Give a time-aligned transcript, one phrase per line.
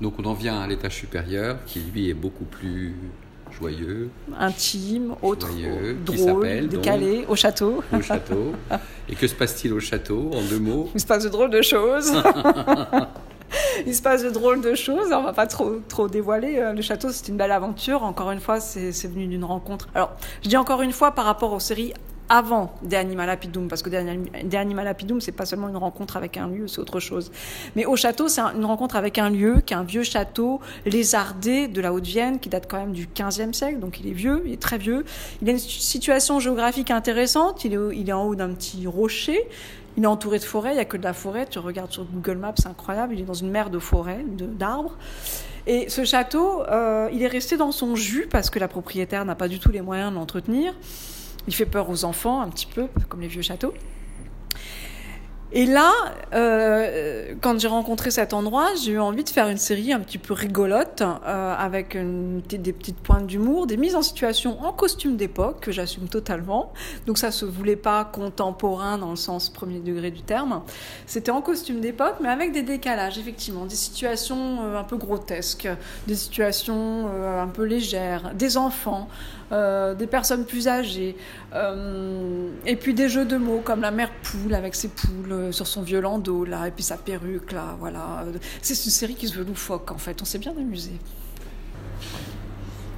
[0.00, 2.94] Donc on en vient à l'étage supérieur qui lui est beaucoup plus
[3.52, 7.82] joyeux, Intime, autre, Joyeux, qui drôle, donc décalé, au château.
[7.96, 8.52] au château.
[9.08, 10.90] Et que se passe-t-il au château en deux mots?
[10.94, 12.12] Il se passe de drôles de choses.
[13.86, 15.12] Il se passe de drôles de choses.
[15.12, 16.56] On va pas trop, trop dévoiler.
[16.58, 18.02] Euh, Le château, c'est une belle aventure.
[18.02, 19.88] Encore une fois, c'est c'est venu d'une rencontre.
[19.94, 21.92] Alors, je dis encore une fois par rapport aux séries
[22.28, 25.76] avant des Animal Lapidum, parce que des Anim- des Animal Lapidum, c'est pas seulement une
[25.76, 27.30] rencontre avec un lieu, c'est autre chose.
[27.76, 30.60] Mais au château, c'est un- une rencontre avec un lieu qui est un vieux château
[30.86, 34.42] lézardé de la Haute-Vienne, qui date quand même du 15e siècle, donc il est vieux,
[34.46, 35.04] il est très vieux.
[35.42, 37.74] Il a une situation géographique intéressante, il
[38.08, 39.38] est, en haut d'un petit rocher,
[39.96, 41.46] il est entouré de forêts, il n'y a que de la forêt.
[41.48, 43.14] Tu regardes sur Google Maps, c'est incroyable.
[43.14, 44.96] Il est dans une mer de forêts, d'arbres.
[45.66, 49.34] Et ce château, euh, il est resté dans son jus parce que la propriétaire n'a
[49.34, 50.74] pas du tout les moyens de l'entretenir.
[51.46, 53.74] Il fait peur aux enfants, un petit peu, comme les vieux châteaux.
[55.56, 55.92] Et là,
[56.34, 60.18] euh, quand j'ai rencontré cet endroit, j'ai eu envie de faire une série un petit
[60.18, 61.96] peu rigolote, euh, avec
[62.48, 66.72] des petites pointes d'humour, des mises en situation en costume d'époque, que j'assume totalement.
[67.06, 70.62] Donc ça se voulait pas contemporain dans le sens premier degré du terme.
[71.06, 75.68] C'était en costume d'époque, mais avec des décalages, effectivement, des situations euh, un peu grotesques,
[76.08, 79.08] des situations un peu légères, des enfants,
[79.50, 81.16] des personnes plus âgées,
[82.66, 85.66] et puis des jeux de mots comme la mère poule avec ses poules euh, sur
[85.66, 88.24] son vieux landau là, et puis sa perruque là, voilà.
[88.62, 90.20] C'est une série qui se veut loufoque en fait.
[90.22, 90.92] On s'est bien amusé.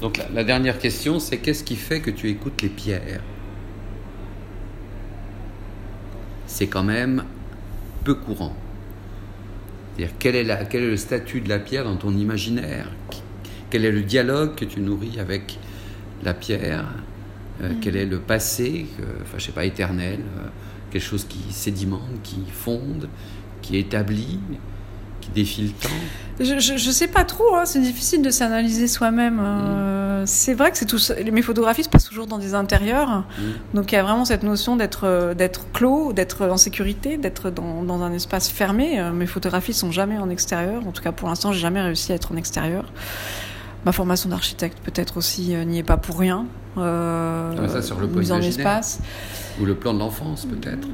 [0.00, 3.22] Donc la, dernière question, c'est qu'est-ce qui fait que tu écoutes les pierres?
[6.46, 7.24] C'est quand même
[8.04, 8.54] peu courant.
[9.96, 12.90] C'est-à-dire quel est le statut de la pierre dans ton imaginaire?
[13.70, 15.58] Quel est le dialogue que tu nourris avec
[16.24, 16.84] la pierre?
[17.62, 18.86] Euh, Quel est le passé,
[19.22, 20.48] enfin je sais pas, éternel, euh,
[20.90, 23.08] quelque chose qui sédimente, qui fonde,
[23.62, 24.40] qui établit,
[25.20, 25.94] qui défie le temps
[26.40, 29.38] Je, je, je sais pas trop, hein, c'est difficile de s'analyser soi-même.
[29.40, 30.98] euh, C'est vrai que c'est tout.
[31.32, 33.24] Mes photographies se passent toujours dans des intérieurs,
[33.74, 37.50] donc il y a vraiment cette notion d'être euh, d'être clos, d'être en sécurité, d'être
[37.50, 39.00] dans, dans un espace fermé.
[39.14, 40.84] Mes photographies sont jamais en extérieur.
[40.86, 42.84] En tout cas, pour l'instant, j'ai jamais réussi à être en extérieur.
[43.84, 46.46] Ma formation d'architecte peut-être aussi euh, n'y est pas pour rien.
[46.78, 49.00] Euh, Ah, ça, sur le mise en espace.
[49.60, 50.88] Ou le plan de l'enfance peut-être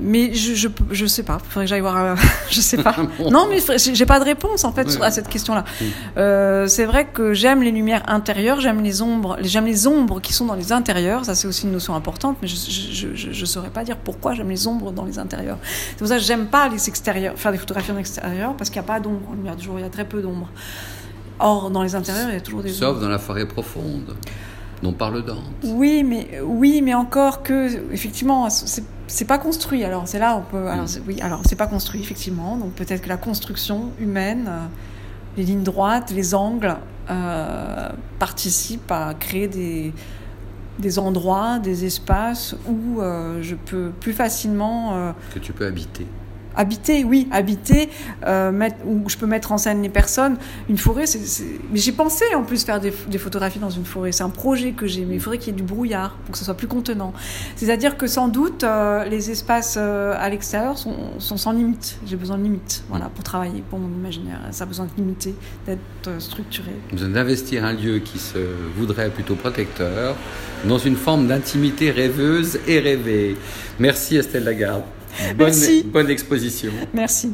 [0.00, 1.38] Mais je, je, je sais pas.
[1.38, 1.96] Faudrait que j'aille voir.
[1.96, 2.14] euh,
[2.50, 2.94] je sais pas.
[3.18, 3.30] Bon.
[3.30, 5.64] Non, mais j'ai pas de réponse en fait Oui, à cette question-là.
[5.80, 5.90] Oui.
[6.18, 10.32] Euh, c'est vrai que j'aime les lumières intérieures, j'aime les ombres, j'aime les ombres qui
[10.34, 11.24] sont dans les intérieurs.
[11.24, 14.34] Ça, c'est aussi une notion importante, mais je je, je, je saurais pas dire pourquoi
[14.34, 15.58] j'aime les ombres dans les intérieurs.
[15.90, 18.80] C'est pour ça que j'aime pas les extérieurs, faire des photographies en extérieur parce qu'il
[18.80, 19.34] n'y a pas d'ombre.
[19.42, 20.48] Il y a toujours, il y a très peu d'ombre.
[21.40, 24.16] Or, dans les intérieurs, il y a toujours des Sauf dans la forêt profonde,
[24.82, 25.38] dont parle Dante.
[25.64, 29.84] Oui, mais oui, mais encore que effectivement, c'est pas construit.
[29.84, 30.68] Alors c'est là on peut.
[30.68, 31.02] Alors Mm.
[31.06, 32.56] oui, alors c'est pas construit effectivement.
[32.56, 34.66] Donc peut-être que la construction humaine, euh,
[35.36, 36.76] les lignes droites, les angles,
[37.10, 37.88] euh,
[38.18, 39.92] participent à créer des
[40.78, 46.06] des endroits, des espaces où euh, je peux plus facilement euh, que tu peux habiter.
[46.58, 47.88] Habiter, oui, habiter,
[48.26, 50.36] euh, où je peux mettre en scène les personnes.
[50.68, 51.44] Une forêt, c'est.
[51.70, 54.10] Mais j'ai pensé en plus faire des, photographies dans une forêt.
[54.10, 56.38] C'est un projet que j'ai, mais il faudrait qu'il y ait du brouillard pour que
[56.38, 57.12] ce soit plus contenant.
[57.54, 62.00] C'est-à-dire que sans doute, euh, les espaces euh, à l'extérieur sont, sans limite.
[62.04, 64.40] J'ai besoin de limites, voilà, pour travailler, pour mon imaginaire.
[64.50, 66.72] Ça a besoin de limiter, d'être structuré.
[66.90, 68.38] besoin d'investir un lieu qui se
[68.76, 70.16] voudrait plutôt protecteur
[70.64, 73.36] dans une forme d'intimité rêveuse et rêvée.
[73.78, 74.82] Merci Estelle Lagarde.
[75.34, 75.82] Bonne, Merci.
[75.84, 76.72] bonne exposition.
[76.94, 77.32] Merci.